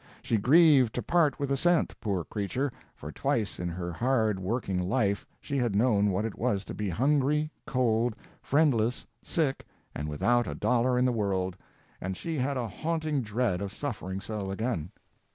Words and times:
She 0.23 0.37
grieved 0.37 0.95
to 0.95 1.03
part 1.03 1.39
with 1.39 1.51
a 1.51 1.57
cent, 1.57 1.93
poor 2.01 2.23
creature, 2.23 2.71
for 2.95 3.11
twice 3.11 3.59
in 3.59 3.69
her 3.69 3.91
hard 3.93 4.39
working 4.39 4.79
life 4.79 5.27
she 5.39 5.57
had 5.57 5.75
known 5.75 6.09
what 6.09 6.25
it 6.25 6.39
was 6.39 6.65
to 6.65 6.73
be 6.73 6.89
hungry, 6.89 7.51
cold, 7.67 8.15
friendless, 8.41 9.05
sick, 9.21 9.63
and 9.93 10.09
without 10.09 10.47
a 10.47 10.55
dollar 10.55 10.97
in 10.97 11.05
the 11.05 11.11
world, 11.11 11.55
and 12.01 12.17
she 12.17 12.35
had 12.39 12.57
a 12.57 12.67
haunting 12.67 13.21
dread 13.21 13.61
of 13.61 13.71
suffering 13.71 14.19
so 14.19 14.49
again. 14.49 14.89